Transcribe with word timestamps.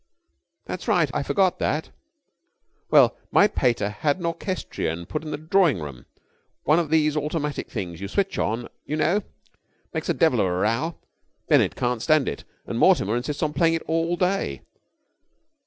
"That's 0.65 0.87
right. 0.87 1.11
I 1.13 1.21
forgot 1.21 1.59
that. 1.59 1.91
Well, 2.89 3.15
my 3.31 3.47
pater 3.47 3.89
had 3.91 4.17
an 4.17 4.25
orchestrion 4.25 5.05
put 5.05 5.23
in 5.23 5.29
the 5.29 5.37
drawing 5.37 5.79
room. 5.79 6.07
One 6.63 6.79
of 6.79 6.89
these 6.89 7.15
automatic 7.15 7.69
things 7.69 8.01
you 8.01 8.07
switch 8.07 8.39
on, 8.39 8.67
you 8.83 8.95
know. 8.95 9.21
Makes 9.93 10.09
a 10.09 10.15
devil 10.15 10.39
of 10.41 10.47
a 10.47 10.51
row. 10.51 10.97
Bennett 11.49 11.75
can't 11.75 12.01
stand 12.01 12.27
it, 12.27 12.43
and 12.65 12.79
Mortimer 12.79 13.15
insists 13.15 13.43
on 13.43 13.53
playing 13.53 13.75
it 13.75 13.83
all 13.83 14.17
day. 14.17 14.63